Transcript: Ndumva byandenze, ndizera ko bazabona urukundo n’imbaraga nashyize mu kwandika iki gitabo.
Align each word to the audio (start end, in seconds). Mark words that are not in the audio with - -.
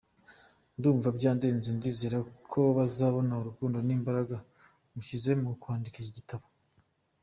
Ndumva 0.77 1.07
byandenze, 1.17 1.67
ndizera 1.77 2.17
ko 2.51 2.61
bazabona 2.77 3.33
urukundo 3.41 3.77
n’imbaraga 3.87 4.37
nashyize 4.93 5.31
mu 5.41 5.49
kwandika 5.61 5.95
iki 5.99 6.13
gitabo. 6.17 6.45